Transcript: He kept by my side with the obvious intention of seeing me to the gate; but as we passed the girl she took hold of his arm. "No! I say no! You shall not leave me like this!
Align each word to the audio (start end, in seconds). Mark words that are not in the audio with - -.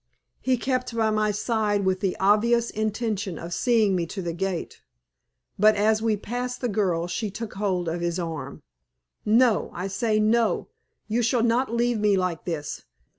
He 0.39 0.57
kept 0.57 0.95
by 0.95 1.11
my 1.11 1.29
side 1.29 1.85
with 1.85 1.99
the 1.99 2.17
obvious 2.19 2.71
intention 2.71 3.37
of 3.37 3.53
seeing 3.53 3.95
me 3.95 4.07
to 4.07 4.23
the 4.23 4.33
gate; 4.33 4.81
but 5.59 5.75
as 5.75 6.01
we 6.01 6.17
passed 6.17 6.59
the 6.59 6.67
girl 6.67 7.05
she 7.05 7.29
took 7.29 7.53
hold 7.53 7.87
of 7.87 8.01
his 8.01 8.17
arm. 8.17 8.63
"No! 9.25 9.69
I 9.75 9.85
say 9.85 10.19
no! 10.19 10.69
You 11.07 11.21
shall 11.21 11.43
not 11.43 11.71
leave 11.71 11.99
me 11.99 12.17
like 12.17 12.45
this! 12.45 12.81